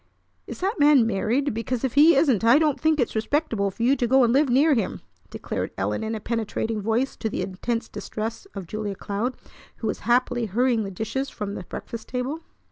"Is 0.47 0.61
that 0.61 0.79
man 0.79 1.05
married? 1.05 1.53
Because, 1.53 1.83
if 1.83 1.93
he 1.93 2.15
isn't, 2.15 2.43
I 2.43 2.57
don't 2.57 2.81
think 2.81 2.99
it's 2.99 3.13
respectable 3.13 3.69
for 3.69 3.83
you 3.83 3.95
to 3.97 4.07
go 4.07 4.23
and 4.23 4.33
live 4.33 4.49
near 4.49 4.73
him!" 4.73 5.01
declared 5.29 5.69
Ellen 5.77 6.03
in 6.03 6.15
a 6.15 6.19
penetrating 6.19 6.81
voice 6.81 7.15
to 7.17 7.29
the 7.29 7.43
intense 7.43 7.87
distress 7.87 8.47
of 8.55 8.65
Julia 8.65 8.95
Cloud, 8.95 9.35
who 9.75 9.85
was 9.85 9.99
happily 9.99 10.47
hurrying 10.47 10.81
the 10.83 10.89
dishes 10.89 11.29
from 11.29 11.53
the 11.53 11.61
breakfast 11.65 12.07
table. 12.07 12.39